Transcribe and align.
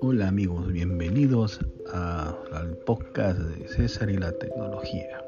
Hola 0.00 0.26
amigos, 0.26 0.72
bienvenidos 0.72 1.60
al 1.92 2.76
podcast 2.78 3.38
de 3.38 3.68
César 3.68 4.10
y 4.10 4.16
la 4.16 4.32
tecnología. 4.32 5.24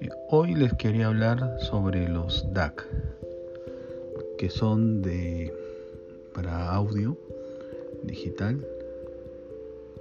Eh, 0.00 0.08
hoy 0.28 0.54
les 0.54 0.72
quería 0.74 1.08
hablar 1.08 1.58
sobre 1.60 2.08
los 2.08 2.46
DAC, 2.52 2.86
que 4.38 4.48
son 4.48 5.02
de 5.02 5.52
para 6.34 6.72
audio 6.72 7.18
digital, 8.04 8.64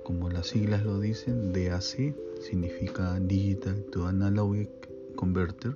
como 0.03 0.29
las 0.29 0.47
siglas 0.47 0.85
lo 0.85 0.99
dicen, 0.99 1.51
DAC 1.51 2.13
significa 2.39 3.19
Digital 3.19 3.83
to 3.91 4.05
Analog 4.05 4.67
Converter. 5.15 5.75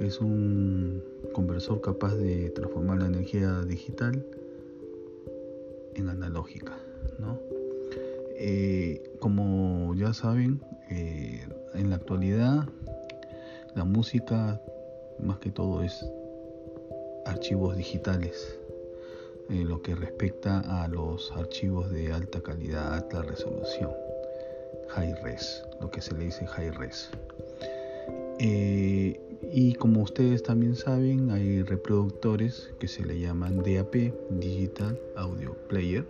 Es 0.00 0.18
un 0.18 1.04
conversor 1.34 1.82
capaz 1.82 2.14
de 2.16 2.48
transformar 2.50 3.00
la 3.00 3.06
energía 3.06 3.60
digital 3.60 4.24
en 5.94 6.08
analógica. 6.08 6.78
Eh, 8.38 9.02
como 9.20 9.94
ya 9.94 10.14
saben, 10.14 10.62
eh, 10.88 11.46
en 11.74 11.90
la 11.90 11.96
actualidad 11.96 12.66
la 13.74 13.84
música 13.84 14.60
más 15.18 15.38
que 15.38 15.50
todo 15.50 15.82
es 15.82 16.04
archivos 17.26 17.76
digitales 17.76 18.58
en 19.50 19.68
lo 19.68 19.82
que 19.82 19.94
respecta 19.94 20.82
a 20.82 20.88
los 20.88 21.30
archivos 21.32 21.90
de 21.90 22.12
alta 22.12 22.40
calidad, 22.40 22.94
alta 22.94 23.20
resolución, 23.20 23.90
high 24.88 25.14
res, 25.22 25.62
lo 25.80 25.90
que 25.90 26.00
se 26.00 26.14
le 26.14 26.24
dice 26.24 26.46
high 26.46 26.70
res. 26.70 27.10
Eh, 28.38 29.29
y 29.52 29.74
como 29.74 30.02
ustedes 30.02 30.42
también 30.42 30.76
saben, 30.76 31.30
hay 31.30 31.62
reproductores 31.62 32.72
que 32.78 32.88
se 32.88 33.04
le 33.04 33.18
llaman 33.18 33.58
DAP, 33.58 34.12
Digital 34.30 34.98
Audio 35.16 35.54
Player, 35.68 36.06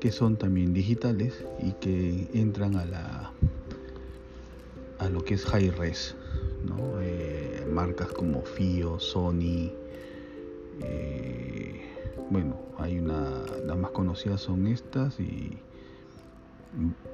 que 0.00 0.12
son 0.12 0.36
también 0.36 0.72
digitales 0.72 1.44
y 1.62 1.72
que 1.72 2.28
entran 2.32 2.76
a 2.76 2.84
la 2.84 3.32
a 4.98 5.08
lo 5.08 5.22
que 5.24 5.34
es 5.34 5.44
high 5.44 5.70
res, 5.70 6.14
eh, 7.00 7.66
marcas 7.70 8.08
como 8.08 8.42
FIO, 8.42 8.98
Sony, 8.98 9.70
eh, 10.82 11.82
bueno, 12.30 12.56
hay 12.78 12.98
una, 12.98 13.42
las 13.66 13.76
más 13.76 13.90
conocidas 13.90 14.40
son 14.40 14.66
estas 14.66 15.20
y 15.20 15.58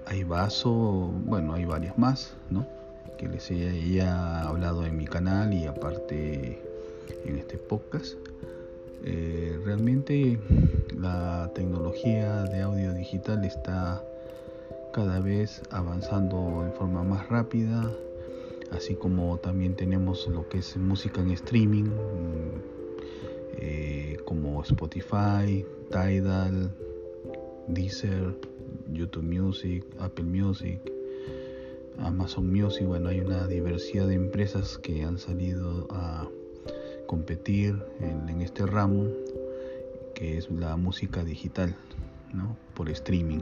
hay 0.06 0.24
Vaso, 0.24 0.72
bueno, 1.24 1.54
hay 1.54 1.64
varias 1.64 1.98
más, 1.98 2.36
¿no? 2.50 2.66
Que 3.22 3.28
les 3.28 3.50
haya 3.52 4.40
hablado 4.40 4.84
en 4.84 4.96
mi 4.96 5.04
canal 5.04 5.54
y 5.54 5.66
aparte 5.66 6.58
en 7.24 7.36
este 7.36 7.56
podcast. 7.56 8.16
Eh, 9.04 9.60
realmente 9.64 10.40
la 10.98 11.48
tecnología 11.54 12.42
de 12.42 12.62
audio 12.62 12.92
digital 12.92 13.44
está 13.44 14.02
cada 14.92 15.20
vez 15.20 15.62
avanzando 15.70 16.64
en 16.66 16.72
forma 16.72 17.04
más 17.04 17.28
rápida, 17.28 17.92
así 18.72 18.94
como 18.96 19.38
también 19.38 19.76
tenemos 19.76 20.26
lo 20.26 20.48
que 20.48 20.58
es 20.58 20.76
música 20.76 21.20
en 21.20 21.30
streaming, 21.30 21.90
eh, 23.58 24.16
como 24.24 24.62
Spotify, 24.62 25.64
Tidal, 25.90 26.70
Deezer, 27.68 28.34
YouTube 28.92 29.22
Music, 29.22 29.84
Apple 30.00 30.24
Music, 30.24 30.91
Amazon 31.98 32.52
Music, 32.52 32.86
bueno, 32.86 33.08
hay 33.08 33.20
una 33.20 33.46
diversidad 33.46 34.08
de 34.08 34.14
empresas 34.14 34.78
que 34.78 35.04
han 35.04 35.18
salido 35.18 35.86
a 35.90 36.28
competir 37.06 37.76
en, 38.00 38.40
este 38.40 38.66
ramo, 38.66 39.08
que 40.14 40.38
es 40.38 40.50
la 40.50 40.76
música 40.76 41.24
digital, 41.24 41.76
¿no? 42.32 42.56
por 42.74 42.88
streaming. 42.88 43.40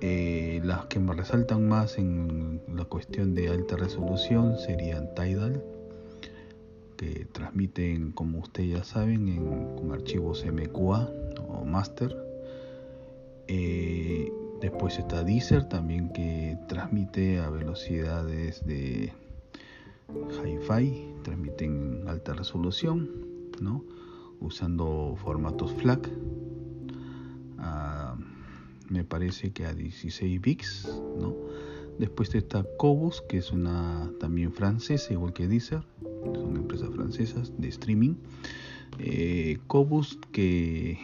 Eh, 0.00 0.60
las 0.62 0.86
que 0.86 1.00
me 1.00 1.12
resaltan 1.12 1.68
más 1.68 1.98
en 1.98 2.62
la 2.72 2.84
cuestión 2.84 3.34
de 3.34 3.48
alta 3.48 3.76
resolución 3.76 4.56
serían 4.58 5.12
Tidal, 5.14 5.62
que 6.96 7.26
transmiten, 7.32 8.12
como 8.12 8.38
ustedes 8.38 8.70
ya 8.70 8.84
saben, 8.84 9.74
con 9.76 9.92
archivos 9.92 10.44
MQA 10.44 11.10
o 11.48 11.64
Master. 11.64 12.16
Eh, 13.48 14.30
Después 14.60 14.98
está 14.98 15.22
Deezer 15.22 15.68
también 15.68 16.12
que 16.12 16.58
transmite 16.66 17.38
a 17.38 17.48
velocidades 17.48 18.66
de 18.66 19.12
hi-fi, 20.44 21.14
transmiten 21.22 22.04
alta 22.08 22.34
resolución, 22.34 23.08
¿no? 23.60 23.84
usando 24.40 25.16
formatos 25.22 25.72
FLAC. 25.72 26.08
Ah, 27.58 28.16
me 28.88 29.04
parece 29.04 29.52
que 29.52 29.66
a 29.66 29.74
16 29.74 30.40
bits, 30.40 30.88
¿no? 31.20 31.36
Después 31.98 32.34
está 32.34 32.64
Cobus, 32.78 33.22
que 33.22 33.38
es 33.38 33.50
una 33.52 34.10
también 34.20 34.52
francesa, 34.52 35.12
igual 35.12 35.32
que 35.32 35.48
Deezer, 35.48 35.82
son 36.24 36.56
empresas 36.56 36.90
francesas 36.90 37.52
de 37.58 37.68
streaming. 37.68 38.14
Eh, 39.00 39.58
Cobus, 39.66 40.18
que, 40.30 40.98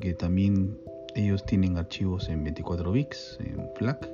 que 0.00 0.12
también 0.12 0.76
ellos 1.14 1.44
tienen 1.44 1.76
archivos 1.76 2.28
en 2.28 2.42
24 2.44 2.92
bits, 2.92 3.38
en 3.40 3.68
FLAC, 3.76 4.08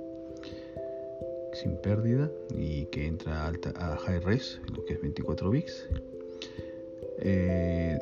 sin 1.53 1.77
pérdida 1.79 2.31
y 2.57 2.87
que 2.87 3.07
entra 3.07 3.47
alta, 3.47 3.73
a 3.77 3.97
high 3.97 4.21
res, 4.21 4.61
lo 4.75 4.85
que 4.85 4.95
es 4.95 5.01
24 5.01 5.51
bits. 5.51 5.89
Eh, 7.19 7.99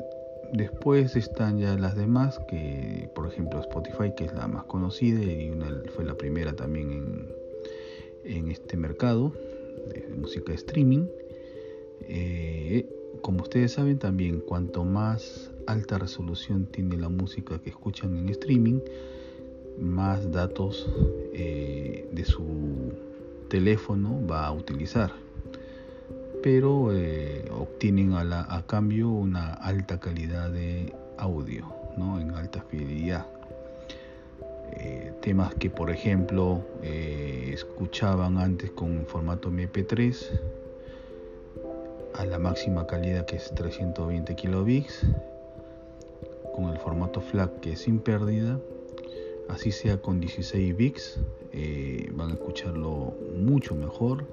después 0.53 1.15
están 1.15 1.59
ya 1.59 1.75
las 1.75 1.95
demás, 1.95 2.39
que 2.47 3.09
por 3.15 3.27
ejemplo 3.27 3.59
Spotify, 3.59 4.13
que 4.15 4.25
es 4.25 4.33
la 4.33 4.47
más 4.47 4.65
conocida 4.65 5.21
y 5.21 5.51
fue 5.95 6.05
la 6.05 6.15
primera 6.15 6.53
también 6.55 6.91
en, 6.91 7.35
en 8.23 8.51
este 8.51 8.77
mercado 8.77 9.33
de 9.93 10.07
música 10.15 10.53
streaming. 10.53 11.07
Eh, 12.01 12.87
como 13.21 13.43
ustedes 13.43 13.73
saben 13.73 13.99
también, 13.99 14.39
cuanto 14.39 14.83
más 14.83 15.51
alta 15.67 15.97
resolución 15.97 16.65
tiene 16.65 16.97
la 16.97 17.09
música 17.09 17.59
que 17.59 17.69
escuchan 17.69 18.17
en 18.17 18.29
streaming, 18.29 18.79
más 19.79 20.31
datos 20.31 20.89
eh, 21.33 22.09
de 22.11 22.25
su 22.25 22.93
teléfono 23.49 24.19
va 24.25 24.45
a 24.47 24.51
utilizar. 24.51 25.11
Pero 26.41 26.93
eh, 26.93 27.45
obtienen 27.51 28.13
a, 28.13 28.63
cambio 28.65 29.09
una 29.09 29.53
alta 29.53 29.99
calidad 29.99 30.49
de 30.49 30.93
audio, 31.17 31.65
¿no? 31.97 32.19
en 32.19 32.31
alta 32.31 32.61
fidelidad. 32.63 33.27
Eh, 34.71 35.13
temas 35.21 35.53
que 35.55 35.69
por 35.69 35.89
ejemplo 35.89 36.63
escuchaban 36.83 38.37
antes 38.37 38.71
con 38.71 39.05
formato 39.05 39.51
MP3 39.51 40.15
a 42.19 42.25
la 42.25 42.37
máxima 42.37 42.85
calidad 42.85 43.25
que 43.25 43.37
es 43.37 43.49
320 43.55 44.35
kilobits 44.35 45.05
con 46.53 46.65
el 46.65 46.77
formato 46.77 47.21
FLAC 47.21 47.61
que 47.61 47.71
es 47.71 47.79
sin 47.83 47.99
pérdida, 47.99 48.59
así 49.47 49.71
sea 49.71 50.01
con 50.01 50.19
16 50.19 50.75
bits, 50.75 51.17
eh, 51.53 52.11
van 52.11 52.31
a 52.31 52.33
escucharlo 52.33 53.13
mucho 53.37 53.73
mejor, 53.73 54.25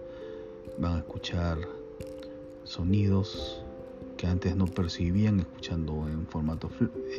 van 0.78 0.96
a 0.96 0.98
escuchar 0.98 1.58
sonidos 2.64 3.62
que 4.16 4.26
antes 4.26 4.56
no 4.56 4.64
percibían 4.66 5.38
escuchando 5.38 6.08
en 6.08 6.26
formato 6.26 6.68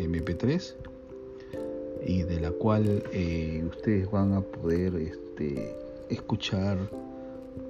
MP3 0.02 0.76
y 2.06 2.24
de 2.24 2.42
la 2.42 2.52
cual 2.52 3.04
eh, 3.14 3.64
ustedes 3.70 4.12
van 4.12 4.34
a 4.34 4.42
poder 4.42 4.96
este, 4.96 5.78
escuchar 6.10 6.78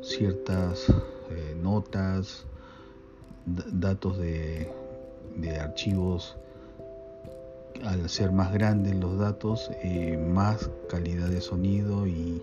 ciertas 0.01 0.89
eh, 1.29 1.55
notas, 1.61 2.47
datos 3.47 4.17
de, 4.17 4.71
de 5.37 5.57
archivos 5.57 6.37
al 7.83 8.09
ser 8.09 8.31
más 8.31 8.53
grandes 8.53 8.95
los 8.95 9.17
datos, 9.17 9.71
eh, 9.83 10.17
más 10.17 10.69
calidad 10.89 11.29
de 11.29 11.41
sonido 11.41 12.07
y 12.07 12.41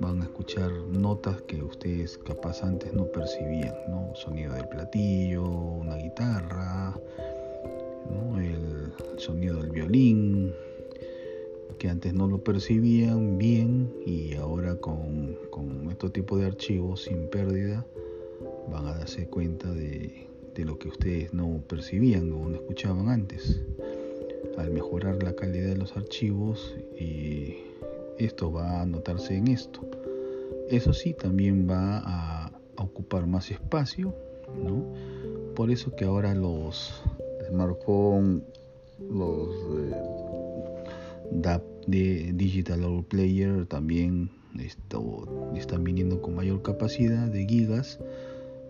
van 0.00 0.20
a 0.20 0.24
escuchar 0.24 0.70
notas 0.72 1.40
que 1.42 1.62
ustedes 1.62 2.18
capaz 2.18 2.62
antes 2.62 2.92
no 2.92 3.04
percibían, 3.06 3.74
¿no? 3.88 4.14
Sonido 4.14 4.54
del 4.54 4.68
platillo, 4.68 5.44
una 5.44 5.96
guitarra, 5.96 6.94
el 8.36 8.92
sonido 9.18 9.62
del 9.62 9.70
violín, 9.70 10.52
que 11.78 11.88
antes 11.88 12.12
no 12.12 12.26
lo 12.26 12.42
percibían 12.42 13.38
bien 13.38 13.92
y 14.04 14.34
ahora 14.34 14.76
con, 14.76 15.38
con 15.50 15.90
estos 15.90 16.12
tipos 16.12 16.40
de 16.40 16.46
archivos 16.46 17.02
sin 17.02 17.28
pérdida 17.28 17.86
van 18.70 18.86
a 18.86 18.94
darse 18.98 19.26
cuenta 19.28 19.72
de, 19.72 20.26
de 20.54 20.64
lo 20.64 20.78
que 20.78 20.88
ustedes 20.88 21.34
no 21.34 21.62
percibían 21.68 22.32
o 22.32 22.48
no 22.48 22.54
escuchaban 22.54 23.08
antes 23.08 23.60
al 24.56 24.70
mejorar 24.70 25.22
la 25.22 25.34
calidad 25.34 25.68
de 25.68 25.76
los 25.76 25.96
archivos 25.96 26.76
y 26.98 27.56
esto 28.18 28.52
va 28.52 28.82
a 28.82 28.86
notarse 28.86 29.36
en 29.36 29.48
esto. 29.48 29.80
Eso 30.70 30.92
sí, 30.92 31.14
también 31.14 31.68
va 31.68 31.98
a 32.04 32.52
ocupar 32.76 33.26
más 33.26 33.50
espacio, 33.50 34.14
¿no? 34.62 34.84
Por 35.54 35.70
eso 35.70 35.94
que 35.94 36.04
ahora 36.04 36.34
los 36.34 37.02
smartphones, 37.48 38.42
los 39.10 39.48
DAP 41.32 41.62
de 41.86 42.32
Digital 42.34 42.84
Audio 42.84 43.02
Player 43.02 43.66
también 43.66 44.30
esto, 44.58 45.52
están 45.56 45.84
viniendo 45.84 46.22
con 46.22 46.34
mayor 46.36 46.62
capacidad 46.62 47.26
de 47.26 47.44
gigas 47.46 47.98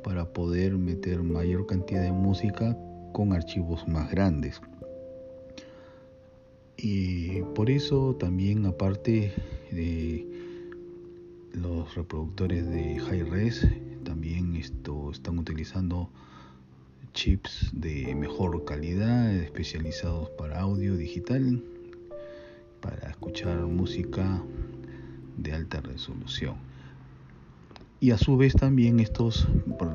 para 0.04 0.32
poder 0.32 0.76
meter 0.76 1.22
mayor 1.22 1.66
cantidad 1.66 2.02
de 2.02 2.12
música 2.12 2.76
con 3.12 3.32
archivos 3.32 3.88
más 3.88 4.10
grandes. 4.10 4.60
Y 6.76 7.40
por 7.54 7.70
eso 7.70 8.14
también 8.14 8.66
aparte 8.66 9.32
de 9.72 10.28
los 11.54 11.94
reproductores 11.94 12.68
de 12.68 12.98
high-res 12.98 13.66
también 14.04 14.54
esto 14.56 15.10
están 15.10 15.38
utilizando 15.38 16.10
chips 17.14 17.70
de 17.72 18.14
mejor 18.14 18.64
calidad 18.64 19.34
especializados 19.34 20.28
para 20.30 20.60
audio 20.60 20.96
digital 20.96 21.62
para 22.82 23.08
escuchar 23.08 23.56
música 23.66 24.42
de 25.38 25.52
alta 25.52 25.80
resolución 25.80 26.73
y 28.04 28.10
a 28.10 28.18
su 28.18 28.36
vez 28.36 28.52
también 28.52 29.00
estos 29.00 29.48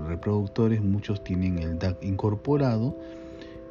reproductores 0.07 0.81
muchos 0.81 1.23
tienen 1.23 1.59
el 1.59 1.77
DAC 1.77 2.03
incorporado 2.03 2.97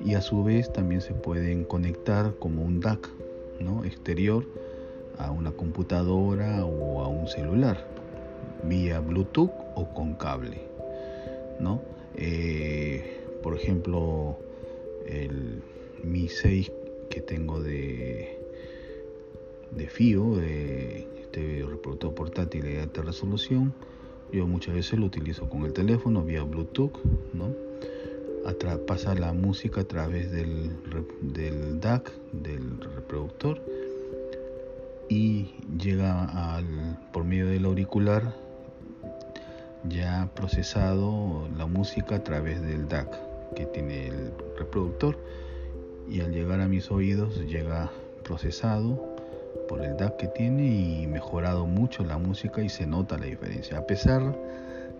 y 0.01 0.15
a 0.15 0.21
su 0.21 0.45
vez 0.45 0.73
también 0.73 1.01
se 1.01 1.13
pueden 1.13 1.65
conectar 1.65 2.37
como 2.39 2.63
un 2.63 2.79
DAC 2.79 3.11
¿no? 3.59 3.85
exterior 3.85 4.47
a 5.19 5.33
una 5.33 5.51
computadora 5.51 6.65
o 6.65 7.03
a 7.03 7.09
un 7.09 7.27
celular 7.27 7.85
vía 8.63 9.01
Bluetooth 9.01 9.51
o 9.75 9.93
con 9.93 10.15
cable 10.15 10.63
¿no? 11.59 11.83
Eh, 12.15 13.21
por 13.43 13.57
ejemplo 13.57 14.39
el 15.05 15.65
Mi 16.05 16.29
6 16.29 16.71
que 17.11 17.21
tengo 17.23 17.61
de 17.61 18.39
de 19.73 19.89
FIO 19.89 20.37
de 20.37 21.09
este 21.23 21.65
reproductor 21.69 22.15
portátil 22.15 22.63
de 22.63 22.83
alta 22.83 23.03
resolución 23.03 23.75
yo 24.33 24.47
muchas 24.47 24.75
veces 24.75 24.99
lo 24.99 25.07
utilizo 25.07 25.49
con 25.49 25.65
el 25.65 25.73
teléfono 25.73 26.23
vía 26.23 26.43
Bluetooth 26.43 26.93
¿no? 27.33 27.69
pasa 28.87 29.15
la 29.15 29.33
música 29.33 29.83
a 29.83 29.85
través 29.85 30.31
del, 30.33 30.71
del 31.21 31.81
DAC, 31.81 32.11
del 32.33 32.81
reproductor, 32.81 33.61
y 35.09 35.55
llega 35.79 36.57
al, 36.57 36.99
por 37.13 37.25
medio 37.25 37.47
del 37.47 37.65
auricular 37.65 38.35
ya 39.89 40.29
procesado 40.35 41.49
la 41.57 41.67
música 41.67 42.17
a 42.17 42.25
través 42.25 42.61
del 42.61 42.89
DAC 42.89 43.09
que 43.55 43.65
tiene 43.67 44.09
el 44.09 44.33
reproductor 44.59 45.19
y 46.09 46.21
al 46.21 46.33
llegar 46.33 46.61
a 46.61 46.69
mis 46.69 46.91
oídos 46.91 47.39
llega 47.47 47.91
procesado 48.23 49.17
por 49.69 49.83
el 49.83 49.97
DAC 49.97 50.17
que 50.17 50.27
tiene 50.29 50.67
y 50.67 51.07
mejorado 51.07 51.67
mucho 51.67 52.05
la 52.05 52.19
música 52.19 52.63
y 52.63 52.69
se 52.69 52.87
nota 52.87 53.19
la 53.19 53.27
diferencia 53.27 53.79
a 53.79 53.87
pesar 53.87 54.37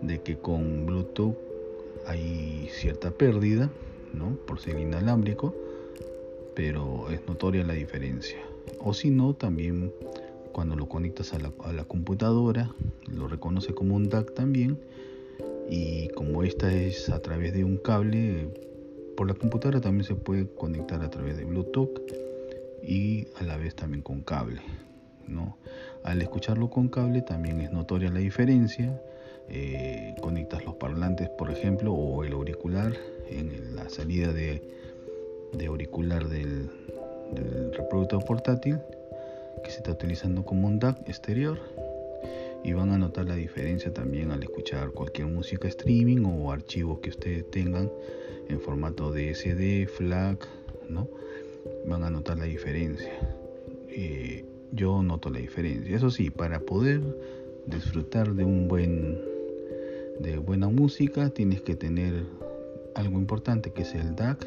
de 0.01 0.21
que 0.21 0.37
con 0.37 0.85
Bluetooth 0.85 1.35
hay 2.05 2.69
cierta 2.71 3.11
pérdida, 3.11 3.69
¿no? 4.13 4.35
Por 4.47 4.59
ser 4.59 4.79
inalámbrico, 4.79 5.53
pero 6.55 7.09
es 7.11 7.21
notoria 7.27 7.63
la 7.63 7.73
diferencia. 7.73 8.39
O 8.79 8.93
si 8.93 9.09
no, 9.11 9.33
también 9.33 9.91
cuando 10.51 10.75
lo 10.75 10.87
conectas 10.87 11.33
a 11.33 11.39
la, 11.39 11.83
computadora, 11.83 12.73
lo 13.07 13.27
reconoce 13.27 13.73
como 13.73 13.95
un 13.95 14.09
DAC 14.09 14.33
también, 14.33 14.79
y 15.69 16.07
como 16.09 16.43
esta 16.43 16.73
es 16.73 17.09
a 17.09 17.21
través 17.21 17.53
de 17.53 17.63
un 17.63 17.77
cable, 17.77 18.49
por 19.15 19.27
la 19.27 19.35
computadora 19.35 19.81
también 19.81 20.05
se 20.05 20.15
puede 20.15 20.47
conectar 20.47 21.03
a 21.03 21.09
través 21.09 21.37
de 21.37 21.45
Bluetooth 21.45 22.01
y 22.83 23.27
a 23.39 23.43
la 23.43 23.57
vez 23.57 23.75
también 23.75 24.01
con 24.01 24.21
cable. 24.21 24.61
¿no? 25.27 25.57
Al 26.03 26.21
escucharlo 26.21 26.69
con 26.69 26.89
cable 26.89 27.21
también 27.21 27.61
es 27.61 27.71
notoria 27.71 28.09
la 28.09 28.19
diferencia 28.19 28.99
eh, 29.51 30.13
conectas 30.21 30.63
los 30.63 30.75
parlantes, 30.75 31.27
por 31.29 31.49
ejemplo, 31.49 31.91
o 31.91 32.23
el 32.23 32.33
auricular 32.33 32.93
en 33.29 33.75
la 33.75 33.89
salida 33.89 34.31
de, 34.31 34.61
auricular 35.67 36.27
del, 36.29 36.69
reproductor 37.73 38.23
portátil 38.25 38.79
que 39.63 39.69
se 39.69 39.77
está 39.77 39.91
utilizando 39.91 40.43
como 40.45 40.67
un 40.67 40.79
DAC 40.79 41.07
exterior 41.07 41.59
y 42.63 42.73
van 42.73 42.91
a 42.91 42.97
notar 42.97 43.25
la 43.25 43.35
diferencia 43.35 43.93
también 43.93 44.31
al 44.31 44.41
escuchar 44.41 44.91
cualquier 44.91 45.27
música 45.27 45.67
streaming 45.67 46.25
o 46.25 46.51
archivos 46.51 46.99
que 46.99 47.09
ustedes 47.09 47.49
tengan 47.51 47.91
en 48.49 48.59
formato 48.59 49.11
DSD, 49.11 49.87
FLAC, 49.87 50.47
¿no? 50.89 51.07
Van 51.89 52.03
a 52.03 52.09
notar 52.11 52.37
la 52.37 52.45
diferencia. 52.45 53.11
Eh, 53.89 54.45
yo 54.71 55.01
noto 55.01 55.29
la 55.29 55.39
diferencia. 55.39 55.95
Eso 55.95 56.11
sí, 56.11 56.29
para 56.29 56.59
poder 56.59 57.01
disfrutar 57.65 58.35
de 58.35 58.45
un 58.45 58.67
buen 58.67 59.17
de 60.19 60.37
buena 60.37 60.67
música 60.67 61.29
tienes 61.29 61.61
que 61.61 61.75
tener 61.75 62.25
algo 62.93 63.17
importante 63.17 63.71
que 63.71 63.83
es 63.83 63.95
el 63.95 64.15
DAC. 64.15 64.45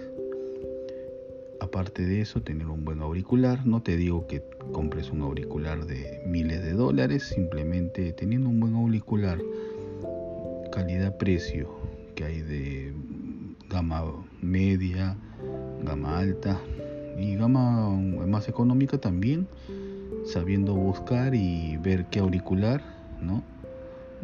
Aparte 1.60 2.04
de 2.04 2.20
eso, 2.20 2.42
tener 2.42 2.68
un 2.68 2.84
buen 2.84 3.00
auricular. 3.00 3.66
No 3.66 3.82
te 3.82 3.96
digo 3.96 4.26
que 4.26 4.42
compres 4.72 5.10
un 5.10 5.22
auricular 5.22 5.86
de 5.86 6.22
miles 6.26 6.62
de 6.62 6.72
dólares, 6.72 7.24
simplemente 7.24 8.12
teniendo 8.12 8.48
un 8.48 8.60
buen 8.60 8.74
auricular, 8.74 9.40
calidad-precio, 10.70 11.68
que 12.14 12.24
hay 12.24 12.42
de 12.42 12.92
gama 13.68 14.04
media, 14.40 15.16
gama 15.82 16.18
alta 16.18 16.60
y 17.18 17.36
gama 17.36 17.90
más 17.90 18.48
económica 18.48 18.98
también, 18.98 19.48
sabiendo 20.24 20.74
buscar 20.74 21.34
y 21.34 21.76
ver 21.78 22.06
qué 22.06 22.20
auricular, 22.20 22.82
¿no? 23.20 23.42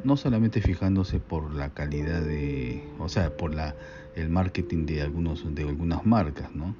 no 0.05 0.17
solamente 0.17 0.61
fijándose 0.61 1.20
por 1.20 1.55
la 1.55 1.70
calidad 1.70 2.23
de, 2.23 2.82
o 2.99 3.08
sea, 3.08 3.37
por 3.37 3.55
la, 3.55 3.75
el 4.14 4.29
marketing 4.29 4.87
de, 4.87 5.02
algunos, 5.02 5.55
de 5.55 5.62
algunas 5.62 6.06
marcas, 6.06 6.55
¿no? 6.55 6.75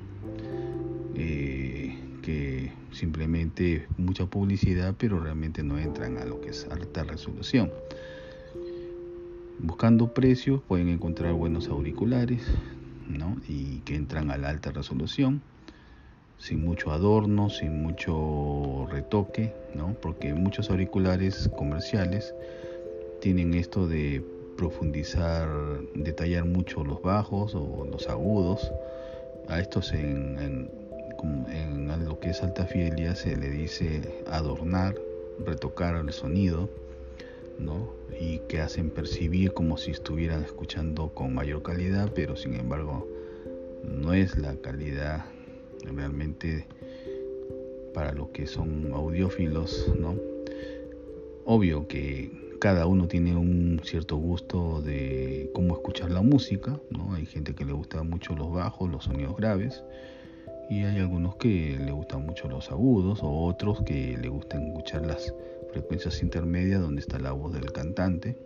Eh, 1.15 1.97
que 2.23 2.73
simplemente 2.93 3.87
mucha 3.97 4.27
publicidad, 4.27 4.95
pero 4.99 5.19
realmente 5.21 5.63
no 5.63 5.79
entran 5.79 6.19
a 6.19 6.25
lo 6.25 6.41
que 6.41 6.51
es 6.51 6.67
alta 6.71 7.05
resolución. 7.05 7.73
Buscando 9.61 10.15
precios 10.15 10.63
pueden 10.63 10.89
encontrar 10.89 11.33
buenos 11.33 11.69
auriculares, 11.69 12.47
¿no? 13.09 13.37
Y 13.49 13.81
que 13.81 13.97
entran 13.97 14.31
a 14.31 14.37
la 14.37 14.51
alta 14.51 14.71
resolución, 14.71 15.43
sin 16.39 16.65
mucho 16.65 16.93
adorno, 16.93 17.51
sin 17.51 17.83
mucho 17.83 18.87
retoque, 18.91 19.53
¿no? 19.75 19.95
Porque 20.01 20.33
muchos 20.35 20.71
auriculares 20.71 21.51
comerciales 21.57 22.35
tienen 23.21 23.55
esto 23.55 23.87
de 23.87 24.23
profundizar, 24.57 25.49
detallar 25.95 26.45
mucho 26.45 26.85
los 26.85 27.03
bajos 27.03 27.55
o 27.55 27.87
los 27.91 28.09
agudos. 28.09 28.73
A 29.49 29.61
estos 29.61 29.93
en, 29.93 30.71
lo 32.05 32.21
que 32.21 32.31
es 32.31 32.43
alta 32.43 32.67
fidelidad 32.67 33.15
se 33.15 33.37
le 33.37 33.51
dice 33.51 34.23
adornar, 34.31 34.95
retocar 35.45 35.97
el 35.97 36.13
sonido, 36.13 36.69
¿no? 37.59 37.91
y 38.21 38.39
que 38.49 38.61
hacen 38.61 38.91
percibir 38.91 39.53
como 39.53 39.77
si 39.77 39.91
estuvieran 39.91 40.43
escuchando 40.43 41.09
con 41.15 41.35
mayor 41.35 41.63
calidad, 41.63 42.13
pero 42.15 42.37
sin 42.37 42.55
embargo 42.55 43.09
no 43.85 44.13
es 44.13 44.37
la 44.37 44.55
calidad 44.57 45.25
realmente 45.85 46.67
para 47.95 48.13
lo 48.13 48.31
que 48.33 48.47
son 48.47 48.93
audiófilos. 48.93 49.93
Obvio 51.45 51.89
que 51.89 52.31
cada 52.61 52.87
uno 52.87 53.09
tiene 53.09 53.37
un 53.37 53.81
cierto 53.85 54.17
gusto 54.17 54.83
de 54.83 55.51
cómo 55.55 55.75
escuchar 55.75 56.11
la 56.11 56.23
música. 56.23 56.79
Hay 57.15 57.27
gente 57.27 57.55
que 57.55 57.65
le 57.65 57.73
gusta 57.73 58.03
mucho 58.03 58.35
los 58.35 58.53
bajos, 58.53 58.91
los 58.91 59.05
sonidos 59.05 59.37
graves, 59.37 59.83
y 60.69 60.85
hay 60.85 60.99
algunos 60.99 61.37
que 61.37 61.79
le 61.79 61.93
gustan 61.93 62.27
mucho 62.27 62.49
los 62.49 62.71
agudos, 62.71 63.21
o 63.23 63.47
otros 63.47 63.83
que 63.83 64.19
le 64.21 64.29
gustan 64.29 64.67
escuchar 64.69 65.07
las 65.07 65.35
frecuencias 65.73 66.23
intermedias 66.23 66.81
donde 66.81 67.01
está 67.01 67.19
la 67.19 67.33
voz 67.33 67.53
del 67.55 67.73
cantante, 67.73 68.37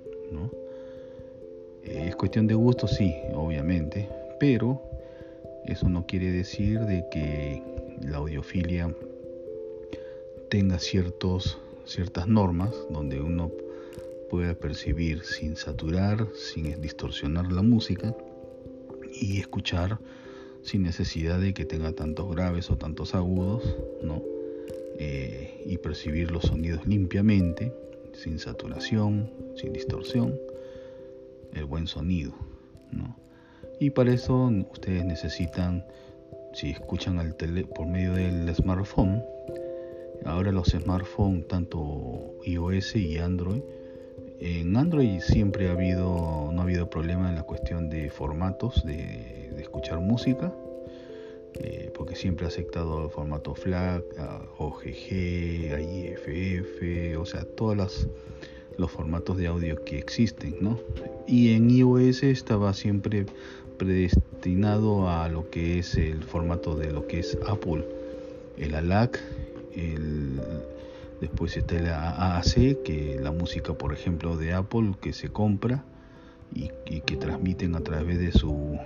es 1.84 2.14
cuestión 2.16 2.46
de 2.46 2.54
gusto, 2.54 2.86
sí, 2.86 3.14
obviamente, 3.34 4.08
pero 4.38 4.80
eso 5.66 5.88
no 5.88 6.06
quiere 6.06 6.30
decir 6.30 6.80
de 6.80 7.04
que 7.10 7.62
la 8.00 8.18
audiofilia 8.18 8.94
tenga 10.50 10.78
ciertas 10.78 11.56
normas 12.26 12.74
donde 12.90 13.20
uno 13.20 13.50
pueda 14.30 14.54
percibir 14.54 15.22
sin 15.24 15.56
saturar, 15.56 16.26
sin 16.34 16.80
distorsionar 16.80 17.52
la 17.52 17.62
música 17.62 18.16
y 19.12 19.38
escuchar 19.38 19.98
sin 20.62 20.82
necesidad 20.82 21.40
de 21.40 21.54
que 21.54 21.64
tenga 21.64 21.92
tantos 21.92 22.30
graves 22.34 22.70
o 22.70 22.78
tantos 22.78 23.14
agudos, 23.14 23.76
¿no? 24.02 24.22
Eh, 24.98 25.62
y 25.66 25.78
percibir 25.78 26.30
los 26.30 26.44
sonidos 26.44 26.86
limpiamente, 26.86 27.72
sin 28.12 28.38
saturación, 28.38 29.30
sin 29.56 29.72
distorsión, 29.72 30.38
el 31.54 31.64
buen 31.64 31.86
sonido. 31.86 32.32
¿no? 32.92 33.16
Y 33.78 33.90
para 33.90 34.12
eso 34.12 34.50
ustedes 34.70 35.04
necesitan, 35.04 35.84
si 36.52 36.70
escuchan 36.70 37.18
al 37.18 37.34
tele, 37.34 37.64
por 37.64 37.86
medio 37.86 38.14
del 38.14 38.54
smartphone, 38.54 39.22
ahora 40.24 40.52
los 40.52 40.68
smartphones, 40.68 41.48
tanto 41.48 42.34
iOS 42.44 42.96
y 42.96 43.18
Android, 43.18 43.62
en 44.44 44.76
Android 44.76 45.20
siempre 45.20 45.68
ha 45.68 45.72
habido, 45.72 46.50
no 46.52 46.60
ha 46.60 46.64
habido 46.64 46.90
problema 46.90 47.28
en 47.28 47.36
la 47.36 47.44
cuestión 47.44 47.88
de 47.88 48.10
formatos 48.10 48.84
de, 48.84 49.50
escuchar 49.60 50.00
música, 50.00 50.52
eh, 51.54 51.92
porque 51.94 52.16
siempre 52.16 52.46
ha 52.46 52.48
aceptado 52.48 53.04
el 53.04 53.10
formato 53.10 53.54
FLAC, 53.54 54.02
OGG, 54.58 55.12
IFF, 55.80 57.18
o 57.18 57.24
sea, 57.24 57.44
todos 57.44 58.08
los 58.78 58.90
formatos 58.90 59.36
de 59.36 59.46
audio 59.46 59.82
que 59.84 59.98
existen, 59.98 60.56
¿no? 60.60 60.78
Y 61.26 61.54
en 61.54 61.70
iOS 61.70 62.22
estaba 62.22 62.74
siempre 62.74 63.26
predestinado 63.78 65.08
a 65.08 65.28
lo 65.28 65.50
que 65.50 65.78
es 65.78 65.96
el 65.96 66.22
formato 66.22 66.76
de 66.76 66.92
lo 66.92 67.06
que 67.06 67.20
es 67.20 67.38
Apple, 67.46 67.84
el 68.58 68.74
ALAC, 68.74 69.20
el 69.74 70.40
Después 71.22 71.56
está 71.56 71.76
el 71.76 71.86
AAC, 71.86 72.82
que 72.82 73.16
la 73.22 73.30
música, 73.30 73.74
por 73.74 73.92
ejemplo, 73.92 74.36
de 74.36 74.54
Apple 74.54 74.94
que 75.00 75.12
se 75.12 75.28
compra 75.28 75.84
y, 76.52 76.68
que 77.02 77.16
transmiten 77.16 77.76
a 77.76 77.80
través 77.80 78.18
de 78.18 78.32
su 78.32 78.76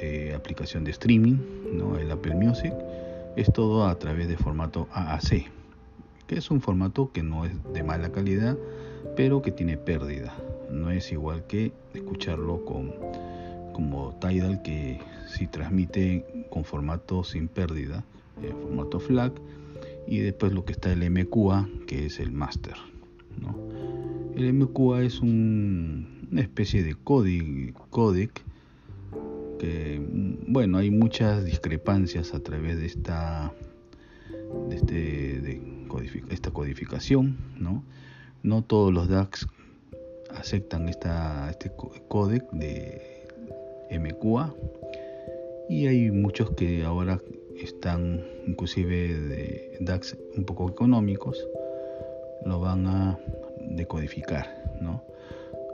eh, 0.00 0.32
aplicación 0.34 0.82
de 0.82 0.92
streaming, 0.92 1.36
¿no? 1.74 1.98
el 1.98 2.10
Apple 2.10 2.34
Music, 2.34 2.72
es 3.36 3.52
todo 3.52 3.86
a 3.86 3.98
través 3.98 4.28
de 4.28 4.38
formato 4.38 4.88
AAC, 4.92 5.50
que 6.26 6.36
es 6.36 6.50
un 6.50 6.60
formato 6.60 7.12
que 7.12 7.22
no 7.22 7.44
es 7.44 7.52
de 7.72 7.82
mala 7.82 8.10
calidad, 8.10 8.56
pero 9.16 9.42
que 9.42 9.52
tiene 9.52 9.76
pérdida. 9.76 10.34
No 10.70 10.90
es 10.90 11.12
igual 11.12 11.46
que 11.46 11.72
escucharlo 11.92 12.64
con 12.64 12.92
como 13.72 14.14
Tidal 14.20 14.62
que 14.62 15.00
si 15.26 15.48
transmite 15.48 16.46
con 16.50 16.64
formato 16.64 17.24
sin 17.24 17.48
pérdida, 17.48 18.04
formato 18.62 19.00
FLAC, 19.00 19.32
y 20.06 20.18
después 20.18 20.52
lo 20.52 20.64
que 20.64 20.72
está 20.72 20.92
el 20.92 21.10
MQA 21.10 21.68
que 21.86 22.06
es 22.06 22.20
el 22.20 22.30
master 22.30 22.76
el 24.36 24.52
MQA 24.52 25.02
es 25.02 25.20
un, 25.20 26.28
una 26.30 26.40
especie 26.40 26.82
de 26.82 26.94
codec 26.94 28.42
que 29.58 30.00
bueno 30.48 30.78
hay 30.78 30.90
muchas 30.90 31.44
discrepancias 31.44 32.34
a 32.34 32.40
través 32.40 32.78
de 32.78 32.86
esta 32.86 33.52
de, 34.68 34.76
este, 34.76 35.40
esta 36.30 36.50
codificación 36.50 37.36
no 37.58 37.84
no 38.42 38.62
todos 38.62 38.92
los 38.92 39.08
DAX 39.08 39.46
aceptan 40.30 40.88
esta, 40.88 41.50
este 41.50 41.72
codec 42.08 42.50
de 42.52 43.26
MQA 43.90 44.54
y 45.68 45.86
hay 45.86 46.10
muchos 46.10 46.50
que 46.50 46.84
ahora 46.84 47.20
están 47.56 48.22
inclusive 48.46 49.14
de 49.14 49.78
DAX 49.80 50.16
un 50.36 50.44
poco 50.44 50.68
económicos, 50.68 51.48
lo 52.44 52.60
van 52.60 52.86
a 52.86 53.18
decodificar, 53.70 54.76
¿no? 54.80 55.02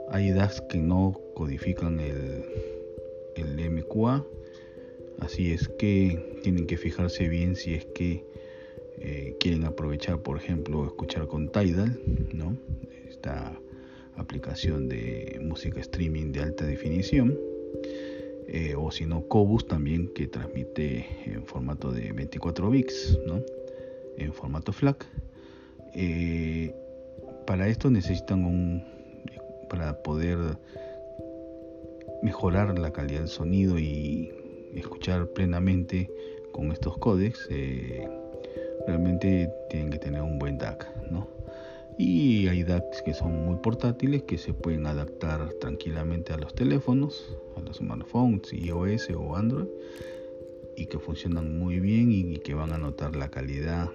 Hay 0.09 0.31
DAX 0.31 0.61
que 0.61 0.77
no 0.77 1.19
codifican 1.33 1.99
el, 1.99 2.45
el 3.35 3.69
MQA, 3.69 4.25
así 5.19 5.51
es 5.51 5.67
que 5.67 6.39
tienen 6.43 6.67
que 6.67 6.77
fijarse 6.77 7.27
bien 7.27 7.55
si 7.55 7.73
es 7.73 7.85
que 7.87 8.30
eh, 9.01 9.35
quieren 9.39 9.65
aprovechar, 9.65 10.21
por 10.21 10.37
ejemplo, 10.37 10.85
escuchar 10.85 11.27
con 11.27 11.49
Tidal, 11.49 11.99
¿no? 12.33 12.55
Esta 13.09 13.59
aplicación 14.15 14.87
de 14.87 15.39
música 15.41 15.79
streaming 15.79 16.31
de 16.31 16.41
alta 16.41 16.65
definición 16.65 17.37
eh, 18.47 18.75
o 18.77 18.91
si 18.91 19.05
no 19.05 19.27
Cobus 19.27 19.65
también 19.67 20.09
que 20.13 20.27
transmite 20.27 21.05
en 21.25 21.45
formato 21.45 21.91
de 21.91 22.11
24 22.11 22.69
bits, 22.69 23.17
¿no? 23.25 23.41
en 24.17 24.33
formato 24.33 24.73
FLAC. 24.73 25.05
Eh, 25.95 26.75
para 27.47 27.67
esto 27.67 27.89
necesitan 27.89 28.45
un, 28.45 28.83
para 29.69 30.03
poder 30.03 30.37
mejorar 32.21 32.77
la 32.77 32.91
calidad 32.91 33.21
del 33.21 33.29
sonido 33.29 33.79
y 33.79 34.31
escuchar 34.75 35.27
plenamente 35.29 36.11
con 36.51 36.71
estos 36.71 36.97
códecs, 36.97 37.47
realmente 38.87 39.49
tienen 39.69 39.89
que 39.89 39.99
tener 39.99 40.21
un 40.21 40.39
buen 40.39 40.57
DAC, 40.57 40.87
¿no? 41.09 41.27
y 41.97 42.47
hay 42.47 42.63
DACs 42.63 43.03
que 43.03 43.13
son 43.13 43.45
muy 43.45 43.57
portátiles 43.57 44.23
que 44.23 44.39
se 44.39 44.53
pueden 44.53 44.87
adaptar 44.87 45.53
tranquilamente 45.59 46.33
a 46.33 46.37
los 46.37 46.55
teléfonos, 46.55 47.37
a 47.55 47.61
los 47.61 47.77
smartphones, 47.77 48.51
iOS 48.53 49.09
o 49.11 49.35
Android 49.35 49.67
y 50.75 50.87
que 50.87 50.97
funcionan 50.97 51.59
muy 51.59 51.79
bien 51.79 52.11
y 52.11 52.37
que 52.37 52.55
van 52.55 52.71
a 52.71 52.79
notar 52.79 53.15
la 53.15 53.29
calidad 53.29 53.89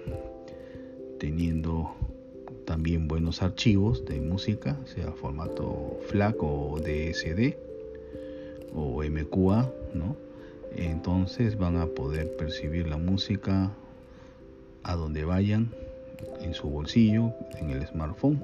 teniendo 1.19 1.91
también 2.65 3.09
buenos 3.09 3.41
archivos 3.41 4.05
de 4.05 4.21
música, 4.21 4.77
sea 4.85 5.11
formato 5.11 5.97
FLAC 6.07 6.41
o 6.41 6.79
DSD 6.79 7.55
o 8.73 9.03
MQA, 9.03 9.69
¿no? 9.93 10.15
Entonces 10.75 11.57
van 11.57 11.75
a 11.77 11.87
poder 11.87 12.37
percibir 12.37 12.87
la 12.87 12.97
música 12.97 13.75
a 14.87 14.95
donde 14.95 15.25
vayan 15.25 15.69
en 16.41 16.53
su 16.53 16.69
bolsillo, 16.69 17.33
en 17.59 17.69
el 17.69 17.85
smartphone. 17.85 18.43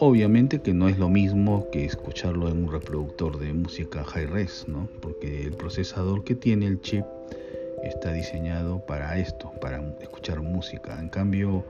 Obviamente 0.00 0.62
que 0.62 0.72
no 0.72 0.88
es 0.88 0.98
lo 0.98 1.10
mismo 1.10 1.68
que 1.70 1.84
escucharlo 1.84 2.48
en 2.48 2.64
un 2.64 2.72
reproductor 2.72 3.38
de 3.38 3.52
música 3.52 4.02
high-res, 4.02 4.64
¿no? 4.66 4.88
porque 5.00 5.42
el 5.42 5.52
procesador 5.52 6.24
que 6.24 6.34
tiene 6.34 6.66
el 6.66 6.80
chip 6.80 7.04
está 7.84 8.12
diseñado 8.12 8.84
para 8.86 9.18
esto, 9.18 9.52
para 9.60 9.82
escuchar 10.00 10.40
música. 10.40 10.98
En 10.98 11.10
cambio, 11.10 11.64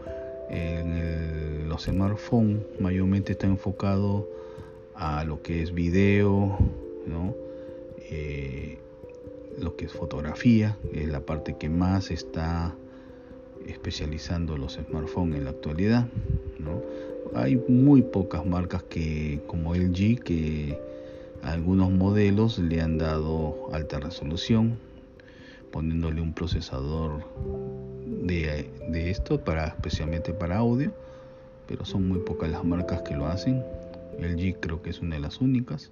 en 0.48 1.68
los 1.68 1.84
smartphones 1.84 2.62
mayormente 2.78 3.32
está 3.32 3.46
enfocado 3.46 4.28
a 4.94 5.24
lo 5.24 5.42
que 5.42 5.62
es 5.62 5.72
video, 5.72 6.58
¿no? 7.06 7.34
Eh, 8.10 8.78
lo 9.58 9.76
que 9.76 9.86
es 9.86 9.92
fotografía, 9.92 10.76
es 10.92 11.08
la 11.08 11.20
parte 11.20 11.56
que 11.58 11.68
más 11.68 12.10
está 12.10 12.74
especializando 13.66 14.56
los 14.56 14.74
smartphones 14.74 15.38
en 15.38 15.44
la 15.44 15.50
actualidad. 15.50 16.08
¿no? 16.58 16.82
Hay 17.34 17.56
muy 17.68 18.02
pocas 18.02 18.44
marcas 18.44 18.82
que 18.84 19.40
como 19.46 19.74
LG 19.74 20.20
que 20.22 20.78
algunos 21.42 21.90
modelos 21.90 22.58
le 22.58 22.80
han 22.80 22.98
dado 22.98 23.68
alta 23.72 23.98
resolución 23.98 24.78
poniéndole 25.70 26.20
un 26.20 26.34
procesador 26.34 27.24
de, 28.06 28.68
de 28.90 29.10
esto 29.10 29.42
para 29.42 29.68
especialmente 29.68 30.34
para 30.34 30.58
audio 30.58 30.92
pero 31.66 31.84
son 31.84 32.08
muy 32.08 32.18
pocas 32.18 32.50
las 32.50 32.64
marcas 32.64 33.02
que 33.02 33.14
lo 33.14 33.26
hacen 33.26 33.62
LG 34.18 34.60
creo 34.60 34.82
que 34.82 34.90
es 34.90 35.00
una 35.00 35.16
de 35.16 35.22
las 35.22 35.40
únicas 35.40 35.90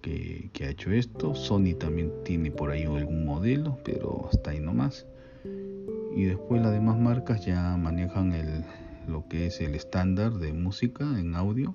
que, 0.00 0.48
que, 0.52 0.64
ha 0.64 0.70
hecho 0.70 0.90
esto. 0.90 1.34
Sony 1.34 1.74
también 1.78 2.10
tiene 2.24 2.50
por 2.50 2.70
ahí 2.70 2.84
algún 2.84 3.26
modelo, 3.26 3.78
pero 3.84 4.28
hasta 4.32 4.50
ahí 4.50 4.60
nomás 4.60 5.06
y 6.14 6.24
después 6.24 6.60
las 6.60 6.72
demás 6.72 6.98
marcas 6.98 7.44
ya 7.44 7.76
manejan 7.76 8.32
el, 8.32 8.64
lo 9.06 9.28
que 9.28 9.46
es 9.46 9.60
el 9.60 9.74
estándar 9.74 10.34
de 10.34 10.52
música 10.52 11.04
en 11.18 11.34
audio. 11.34 11.74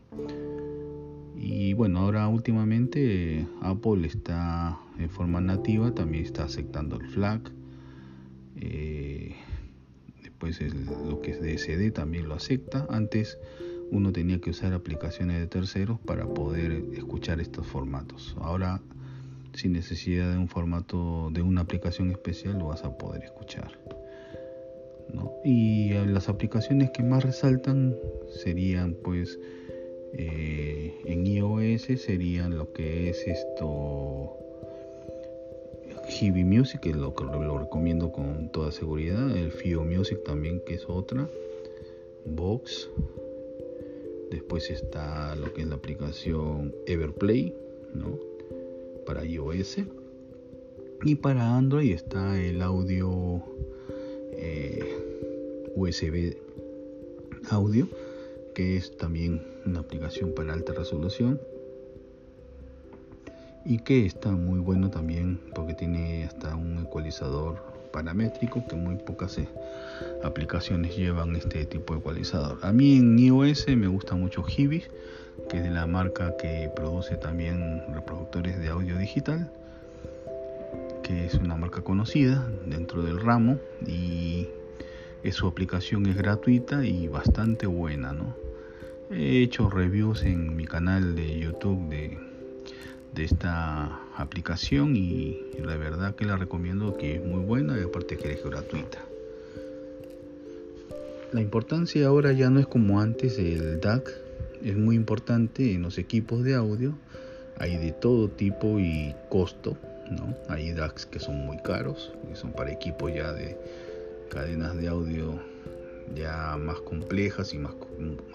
Y 1.37 1.73
bueno 1.73 1.99
ahora 1.99 2.27
últimamente 2.27 3.47
Apple 3.61 4.07
está 4.07 4.79
en 4.97 5.09
forma 5.09 5.41
nativa 5.41 5.93
también 5.93 6.23
está 6.23 6.45
aceptando 6.45 6.95
el 6.95 7.07
FLAC 7.07 7.51
eh, 8.55 9.35
después 10.23 10.59
lo 11.07 11.21
que 11.21 11.31
es 11.31 11.41
DSD 11.41 11.93
también 11.93 12.27
lo 12.27 12.35
acepta. 12.35 12.87
Antes 12.89 13.37
uno 13.91 14.11
tenía 14.11 14.39
que 14.39 14.49
usar 14.49 14.73
aplicaciones 14.73 15.39
de 15.39 15.47
terceros 15.47 15.99
para 15.99 16.25
poder 16.25 16.83
escuchar 16.93 17.39
estos 17.39 17.67
formatos. 17.67 18.35
Ahora 18.39 18.81
sin 19.53 19.71
necesidad 19.71 20.31
de 20.31 20.37
un 20.37 20.49
formato 20.49 21.29
de 21.31 21.41
una 21.41 21.61
aplicación 21.61 22.11
especial 22.11 22.59
lo 22.59 22.67
vas 22.67 22.83
a 22.83 22.97
poder 22.97 23.23
escuchar 23.23 23.79
y 25.43 25.93
eh, 25.93 26.05
las 26.05 26.29
aplicaciones 26.29 26.91
que 26.91 27.03
más 27.03 27.23
resaltan 27.23 27.95
serían 28.27 28.95
pues 29.03 29.39
eh, 30.13 30.93
en 31.05 31.27
iOS 31.27 31.83
serían 32.01 32.57
lo 32.57 32.71
que 32.73 33.09
es 33.09 33.27
esto 33.27 34.37
Heavy 36.07 36.43
Music, 36.43 36.81
que 36.81 36.93
lo, 36.93 37.13
lo 37.17 37.57
recomiendo 37.57 38.11
con 38.11 38.49
toda 38.51 38.71
seguridad, 38.71 39.35
el 39.35 39.51
Fio 39.51 39.83
Music 39.83 40.23
también 40.23 40.61
que 40.65 40.75
es 40.75 40.85
otra, 40.87 41.27
Box, 42.25 42.89
después 44.31 44.69
está 44.69 45.35
lo 45.35 45.53
que 45.53 45.61
es 45.61 45.67
la 45.67 45.75
aplicación 45.75 46.73
Everplay, 46.85 47.53
¿no? 47.93 48.19
Para 49.05 49.25
iOS 49.25 49.77
y 51.03 51.15
para 51.15 51.55
Android 51.55 51.91
está 51.91 52.39
el 52.39 52.61
audio 52.61 53.43
eh, 54.45 55.71
USB 55.75 56.37
audio 57.49 57.87
que 58.53 58.77
es 58.77 58.95
también 58.97 59.41
una 59.65 59.79
aplicación 59.79 60.33
para 60.33 60.53
alta 60.53 60.73
resolución 60.73 61.39
y 63.65 63.79
que 63.79 64.05
está 64.05 64.31
muy 64.31 64.59
bueno 64.59 64.89
también 64.89 65.39
porque 65.53 65.73
tiene 65.73 66.25
hasta 66.25 66.55
un 66.55 66.79
ecualizador 66.79 67.61
paramétrico 67.91 68.65
que 68.67 68.75
muy 68.75 68.95
pocas 68.95 69.37
eh, 69.37 69.47
aplicaciones 70.23 70.95
llevan 70.95 71.35
este 71.35 71.65
tipo 71.65 71.93
de 71.93 71.99
ecualizador. 71.99 72.59
A 72.61 72.71
mí 72.71 72.97
en 72.97 73.17
iOS 73.17 73.67
me 73.69 73.87
gusta 73.87 74.15
mucho 74.15 74.43
Hibi, 74.45 74.83
que 75.49 75.57
es 75.57 75.63
de 75.63 75.71
la 75.71 75.87
marca 75.87 76.35
que 76.37 76.69
produce 76.75 77.15
también 77.15 77.81
reproductores 77.93 78.59
de 78.59 78.69
audio 78.69 78.97
digital, 78.97 79.51
que 81.05 81.25
es 81.25 81.35
una 81.35 81.55
marca 81.55 81.81
conocida 81.81 82.49
dentro 82.65 83.03
del 83.03 83.19
ramo 83.19 83.59
y 83.87 84.49
su 85.31 85.47
aplicación 85.47 86.05
es 86.05 86.15
gratuita 86.15 86.85
y 86.85 87.07
bastante 87.07 87.65
buena, 87.65 88.13
¿no? 88.13 88.35
He 89.09 89.41
hecho 89.41 89.69
reviews 89.69 90.23
en 90.23 90.55
mi 90.55 90.65
canal 90.65 91.15
de 91.15 91.39
YouTube 91.39 91.89
de 91.89 92.17
de 93.15 93.23
esta 93.23 94.01
aplicación 94.17 94.95
y 94.95 95.39
la 95.63 95.77
verdad 95.77 96.15
que 96.15 96.25
la 96.25 96.35
recomiendo 96.35 96.97
que 96.97 97.15
es 97.15 97.23
muy 97.23 97.39
buena 97.39 97.79
y 97.79 97.83
aparte 97.83 98.17
que 98.17 98.33
es 98.33 98.43
gratuita. 98.43 98.99
La 101.31 101.41
importancia 101.41 102.07
ahora 102.07 102.33
ya 102.33 102.49
no 102.49 102.59
es 102.59 102.67
como 102.67 102.99
antes 102.99 103.39
el 103.39 103.79
DAC, 103.79 104.11
es 104.63 104.75
muy 104.75 104.95
importante 104.97 105.73
en 105.73 105.81
los 105.81 105.97
equipos 105.97 106.43
de 106.43 106.55
audio, 106.55 106.97
hay 107.57 107.77
de 107.77 107.93
todo 107.93 108.27
tipo 108.27 108.79
y 108.79 109.15
costo, 109.29 109.77
Hay 110.49 110.71
DACs 110.71 111.05
que 111.05 111.19
son 111.19 111.45
muy 111.45 111.57
caros, 111.57 112.13
que 112.27 112.35
son 112.35 112.51
para 112.51 112.71
equipos 112.71 113.13
ya 113.13 113.33
de 113.33 113.57
cadenas 114.29 114.77
de 114.77 114.87
audio 114.87 115.39
ya 116.13 116.57
más 116.57 116.79
complejas 116.81 117.53
y 117.53 117.57
más, 117.57 117.73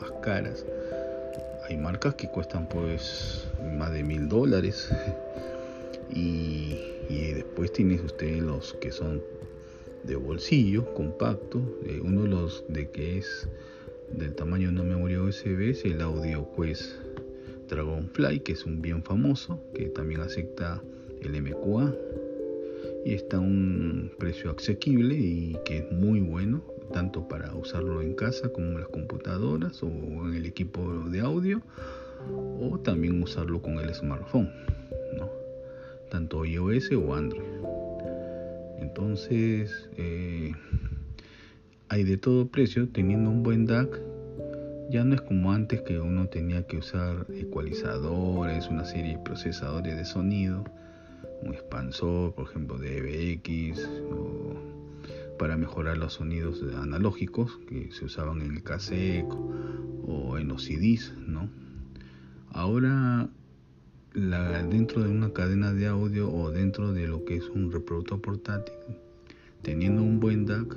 más 0.00 0.10
caras. 0.22 0.66
Hay 1.68 1.76
marcas 1.76 2.14
que 2.14 2.28
cuestan 2.28 2.68
pues 2.68 3.48
más 3.78 3.92
de 3.92 4.02
mil 4.02 4.28
dólares. 4.28 4.90
Y, 6.12 6.76
después 7.08 7.72
tienes 7.72 8.02
usted 8.02 8.40
los 8.40 8.74
que 8.74 8.90
son 8.90 9.22
de 10.02 10.16
bolsillo 10.16 10.92
compacto. 10.94 11.60
Eh, 11.86 12.00
uno 12.02 12.22
de 12.22 12.28
los 12.28 12.64
de 12.68 12.90
que 12.90 13.18
es 13.18 13.48
del 14.10 14.34
tamaño 14.34 14.68
de 14.68 14.74
una 14.74 14.82
memoria 14.82 15.22
USB 15.22 15.70
es 15.70 15.84
el 15.84 16.00
Audio 16.00 16.48
Quest 16.56 16.96
Dragonfly 17.68 18.40
que 18.40 18.52
es 18.52 18.64
un 18.64 18.82
bien 18.82 19.04
famoso 19.04 19.60
que 19.72 19.86
también 19.86 20.20
acepta 20.20 20.82
el 21.22 21.42
MQA 21.42 21.94
y 23.04 23.14
está 23.14 23.38
a 23.38 23.40
un 23.40 24.10
precio 24.18 24.54
asequible 24.56 25.14
y 25.14 25.56
que 25.64 25.78
es 25.78 25.92
muy 25.92 26.20
bueno 26.20 26.62
tanto 26.92 27.28
para 27.28 27.54
usarlo 27.54 28.02
en 28.02 28.14
casa 28.14 28.48
como 28.50 28.68
en 28.68 28.80
las 28.80 28.88
computadoras 28.88 29.82
o 29.82 29.86
en 29.86 30.34
el 30.34 30.46
equipo 30.46 31.08
de 31.08 31.20
audio 31.20 31.62
o 32.60 32.78
también 32.78 33.22
usarlo 33.22 33.62
con 33.62 33.78
el 33.78 33.94
smartphone, 33.94 34.50
tanto 36.10 36.44
iOS 36.44 36.90
o 36.92 37.14
Android. 37.14 37.44
Entonces, 38.78 39.88
eh, 39.96 40.52
hay 41.88 42.04
de 42.04 42.16
todo 42.16 42.48
precio, 42.48 42.88
teniendo 42.88 43.30
un 43.30 43.42
buen 43.42 43.66
DAC, 43.66 44.00
ya 44.90 45.04
no 45.04 45.14
es 45.14 45.20
como 45.20 45.52
antes 45.52 45.82
que 45.82 46.00
uno 46.00 46.28
tenía 46.28 46.66
que 46.66 46.78
usar 46.78 47.26
ecualizadores, 47.32 48.68
una 48.68 48.84
serie 48.84 49.16
de 49.16 49.22
procesadores 49.22 49.96
de 49.96 50.04
sonido, 50.04 50.64
un 51.42 51.54
expansor, 51.54 52.34
por 52.34 52.48
ejemplo, 52.48 52.78
de 52.78 53.40
o 54.10 54.54
para 55.38 55.56
mejorar 55.56 55.96
los 55.96 56.14
sonidos 56.14 56.62
analógicos 56.76 57.58
que 57.68 57.90
se 57.92 58.04
usaban 58.04 58.42
en 58.42 58.52
el 58.52 58.62
cassette 58.62 59.32
o 60.06 60.36
en 60.36 60.48
los 60.48 60.64
CDs, 60.64 61.14
¿no? 61.26 61.48
Ahora 62.52 63.30
dentro 64.12 65.02
de 65.02 65.08
una 65.08 65.32
cadena 65.32 65.72
de 65.72 65.86
audio 65.86 66.30
o 66.32 66.50
dentro 66.50 66.92
de 66.92 67.06
lo 67.06 67.24
que 67.24 67.36
es 67.36 67.48
un 67.48 67.70
reproductor 67.70 68.20
portátil, 68.20 68.74
teniendo 69.62 70.02
un 70.02 70.20
buen 70.20 70.46
DAC, 70.46 70.76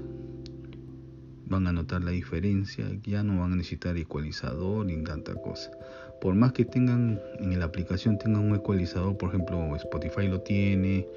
van 1.48 1.68
a 1.68 1.74
notar 1.74 2.04
la 2.04 2.12
diferencia, 2.12 2.86
ya 3.04 3.24
no 3.24 3.42
van 3.42 3.54
a 3.54 3.56
necesitar 3.56 3.98
ecualizador 3.98 4.86
ni 4.86 5.04
tanta 5.04 5.34
cosa. 5.36 5.72
Por 6.22 6.36
más 6.36 6.54
que 6.54 6.66
tengan 6.66 7.22
en 7.40 7.60
la 7.60 7.66
aplicación 7.66 8.18
tengan 8.18 8.44
un 8.44 8.56
ecualizador, 8.56 9.18
por 9.18 9.30
ejemplo 9.30 9.76
Spotify 9.76 10.28
lo 10.28 10.42
tiene, 10.42 11.08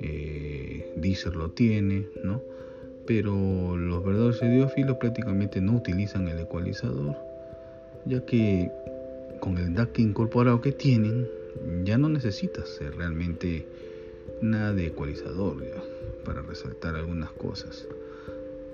eh, 0.00 0.92
Deezer 0.96 1.34
lo 1.34 1.50
tiene, 1.50 2.06
¿no? 2.22 2.42
pero 3.06 3.76
los 3.76 4.04
verdaderos 4.04 4.42
audiófilos 4.42 4.96
prácticamente 4.98 5.60
no 5.60 5.72
utilizan 5.72 6.28
el 6.28 6.38
ecualizador, 6.38 7.16
ya 8.04 8.24
que 8.24 8.70
con 9.40 9.58
el 9.58 9.74
DAC 9.74 9.98
incorporado 9.98 10.60
que 10.60 10.72
tienen 10.72 11.28
ya 11.84 11.98
no 11.98 12.08
necesitas 12.08 12.80
realmente 12.96 13.66
nada 14.40 14.72
de 14.72 14.86
ecualizador 14.86 15.56
para 16.24 16.42
resaltar 16.42 16.94
algunas 16.94 17.30
cosas. 17.32 17.86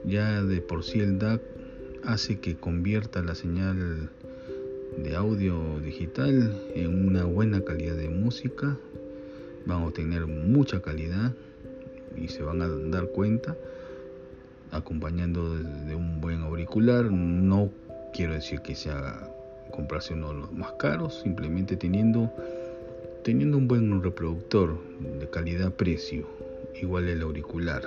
Ya 0.05 0.43
de 0.43 0.61
por 0.61 0.85
sí 0.85 1.01
el 1.01 1.19
DAC 1.19 1.41
hace 2.05 2.39
que 2.39 2.57
convierta 2.57 3.23
la 3.23 3.35
señal 3.35 4.11
de 5.03 5.15
audio 5.15 5.79
digital 5.81 6.61
en 6.75 7.07
una 7.07 7.25
buena 7.25 7.61
calidad 7.63 7.97
de 7.97 8.09
música. 8.09 8.77
Van 9.67 9.83
a 9.83 9.87
obtener 9.87 10.27
mucha 10.27 10.81
calidad 10.81 11.35
y 12.17 12.29
se 12.29 12.43
van 12.43 12.63
a 12.63 12.69
dar 12.69 13.09
cuenta 13.09 13.57
acompañando 14.71 15.57
de 15.57 15.95
un 15.95 16.21
buen 16.21 16.43
auricular. 16.43 17.11
No 17.11 17.71
quiero 18.13 18.35
decir 18.35 18.61
que 18.61 18.75
sea 18.75 19.31
comprarse 19.71 20.15
uno 20.15 20.33
de 20.33 20.41
los 20.41 20.53
más 20.53 20.73
caros, 20.73 21.21
simplemente 21.23 21.77
teniendo, 21.77 22.33
teniendo 23.23 23.59
un 23.59 23.69
buen 23.69 24.03
reproductor 24.03 24.79
de 25.21 25.29
calidad-precio, 25.29 26.27
igual 26.81 27.09
el 27.09 27.23
auricular. 27.23 27.83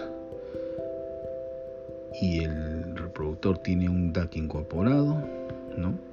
Y 2.21 2.43
el 2.43 2.95
reproductor 2.95 3.57
tiene 3.59 3.89
un 3.89 4.13
DAC 4.13 4.35
incorporado, 4.35 5.17
¿no? 5.77 6.10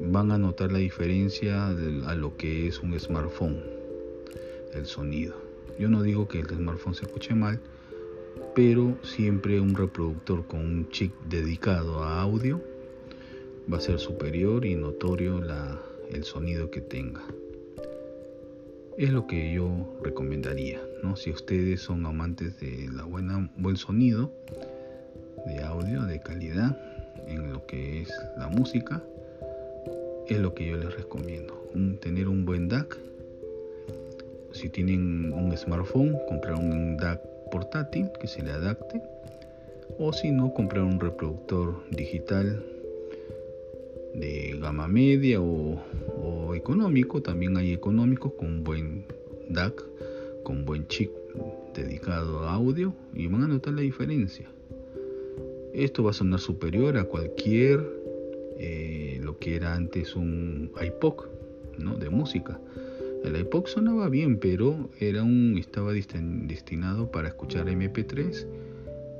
Van 0.00 0.30
a 0.30 0.38
notar 0.38 0.72
la 0.72 0.78
diferencia 0.78 1.68
a 1.68 2.14
lo 2.14 2.36
que 2.36 2.68
es 2.68 2.80
un 2.80 2.98
smartphone, 2.98 3.60
el 4.72 4.86
sonido. 4.86 5.34
Yo 5.78 5.88
no 5.88 6.02
digo 6.02 6.28
que 6.28 6.40
el 6.40 6.48
smartphone 6.48 6.94
se 6.94 7.04
escuche 7.04 7.34
mal, 7.34 7.60
pero 8.54 8.96
siempre 9.02 9.60
un 9.60 9.74
reproductor 9.74 10.46
con 10.46 10.60
un 10.60 10.88
chip 10.90 11.12
dedicado 11.28 12.02
a 12.02 12.22
audio 12.22 12.60
va 13.70 13.78
a 13.78 13.80
ser 13.80 13.98
superior 13.98 14.64
y 14.64 14.74
notorio 14.74 15.40
el 16.10 16.24
sonido 16.24 16.70
que 16.70 16.80
tenga. 16.80 17.22
Es 18.96 19.10
lo 19.10 19.26
que 19.26 19.52
yo 19.52 19.96
recomendaría, 20.02 20.80
¿no? 21.02 21.14
Si 21.16 21.30
ustedes 21.30 21.82
son 21.82 22.04
amantes 22.06 22.58
de 22.58 22.88
la 22.92 23.04
buena 23.04 23.48
buen 23.56 23.76
sonido 23.76 24.32
de 25.46 25.62
audio 25.62 26.02
de 26.04 26.20
calidad 26.20 26.76
en 27.26 27.52
lo 27.52 27.64
que 27.66 28.02
es 28.02 28.10
la 28.38 28.48
música, 28.48 29.04
es 30.28 30.40
lo 30.40 30.54
que 30.54 30.66
yo 30.66 30.76
les 30.76 30.94
recomiendo. 30.94 31.54
tener 32.00 32.28
un 32.28 32.44
buen 32.44 32.68
DAC. 32.68 32.96
Si 34.52 34.68
tienen 34.68 35.32
un 35.32 35.56
smartphone, 35.56 36.16
comprar 36.28 36.54
un 36.54 36.96
DAC 36.96 37.20
portátil 37.50 38.10
que 38.20 38.26
se 38.26 38.42
le 38.42 38.52
adapte 38.52 39.00
o 39.98 40.12
si 40.12 40.30
no 40.30 40.52
comprar 40.52 40.84
un 40.84 41.00
reproductor 41.00 41.82
digital 41.90 42.62
de 44.14 44.58
gama 44.60 44.88
media 44.88 45.40
o, 45.40 46.54
económico 46.54 47.22
también 47.22 47.56
hay 47.56 47.72
económicos 47.72 48.32
con 48.32 48.64
buen 48.64 49.04
DAC 49.48 49.84
con 50.42 50.64
buen 50.64 50.86
chip 50.88 51.10
dedicado 51.74 52.40
a 52.40 52.54
audio 52.54 52.94
y 53.14 53.26
van 53.26 53.44
a 53.44 53.48
notar 53.48 53.74
la 53.74 53.82
diferencia 53.82 54.48
esto 55.72 56.02
va 56.02 56.10
a 56.10 56.14
sonar 56.14 56.40
superior 56.40 56.96
a 56.96 57.04
cualquier 57.04 57.97
eh, 58.58 59.20
lo 59.22 59.38
que 59.38 59.56
era 59.56 59.74
antes 59.74 60.16
un 60.16 60.72
iPod 60.80 61.26
¿no? 61.78 61.96
de 61.96 62.10
música 62.10 62.60
el 63.24 63.36
iPod 63.36 63.66
sonaba 63.66 64.08
bien, 64.08 64.38
pero 64.38 64.90
era 65.00 65.24
un, 65.24 65.56
estaba 65.58 65.92
destinado 65.92 67.10
para 67.10 67.28
escuchar 67.28 67.66
MP3 67.66 68.46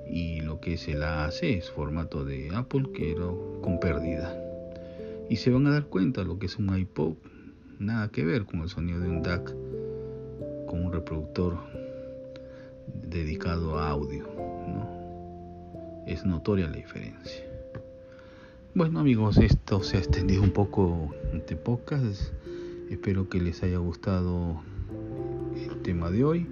y 0.09 0.41
lo 0.41 0.61
que 0.61 0.75
es 0.75 0.89
el 0.89 1.03
AAC 1.03 1.43
es 1.43 1.71
formato 1.71 2.25
de 2.25 2.51
Apple 2.55 2.91
que 2.95 3.11
era 3.13 3.27
con 3.61 3.81
pérdida. 3.81 4.41
Y 5.29 5.37
se 5.37 5.51
van 5.51 5.67
a 5.67 5.73
dar 5.73 5.87
cuenta 5.87 6.23
lo 6.23 6.39
que 6.39 6.47
es 6.47 6.57
un 6.59 6.77
iPod, 6.77 7.15
nada 7.79 8.09
que 8.09 8.25
ver 8.25 8.45
con 8.45 8.61
el 8.61 8.69
sonido 8.69 9.01
de 9.01 9.09
un 9.09 9.23
DAC, 9.23 9.53
con 10.67 10.87
un 10.87 10.93
reproductor 10.93 11.59
dedicado 13.03 13.79
a 13.79 13.91
audio. 13.91 14.27
Es 16.07 16.25
notoria 16.25 16.69
la 16.69 16.77
diferencia. 16.77 17.48
Bueno 18.79 19.01
amigos, 19.01 19.39
esto 19.39 19.83
se 19.83 19.97
ha 19.97 19.99
extendido 19.99 20.41
un 20.41 20.53
poco 20.53 21.13
de 21.49 21.57
podcast 21.57 22.33
Espero 22.89 23.29
que 23.29 23.41
les 23.41 23.65
haya 23.65 23.79
gustado 23.79 24.63
el 25.57 25.83
tema 25.83 26.13
de 26.13 26.23
hoy 26.23 26.47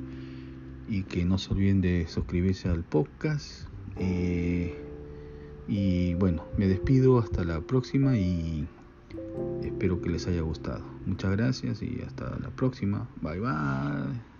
y 0.88 1.04
que 1.04 1.24
no 1.24 1.38
se 1.38 1.52
olviden 1.52 1.80
de 1.80 2.08
suscribirse 2.08 2.68
al 2.68 2.82
podcast. 2.82 3.68
Eh, 4.00 4.74
Y 5.68 6.14
bueno, 6.14 6.44
me 6.58 6.66
despido 6.66 7.20
hasta 7.20 7.44
la 7.44 7.60
próxima 7.60 8.18
y 8.18 8.66
espero 9.62 10.02
que 10.02 10.10
les 10.10 10.26
haya 10.26 10.40
gustado. 10.40 10.84
Muchas 11.06 11.30
gracias 11.30 11.80
y 11.80 12.02
hasta 12.04 12.36
la 12.40 12.50
próxima. 12.50 13.08
Bye 13.22 13.38
bye. 13.38 14.35